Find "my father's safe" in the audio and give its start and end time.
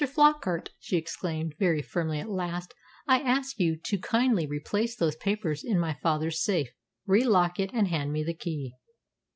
5.79-6.71